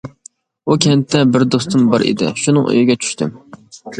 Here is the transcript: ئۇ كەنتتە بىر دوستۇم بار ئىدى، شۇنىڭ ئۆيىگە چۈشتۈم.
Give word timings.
ئۇ 0.71 0.77
كەنتتە 0.85 1.19
بىر 1.35 1.45
دوستۇم 1.55 1.85
بار 1.93 2.05
ئىدى، 2.11 2.31
شۇنىڭ 2.45 2.65
ئۆيىگە 2.73 2.99
چۈشتۈم. 3.05 3.37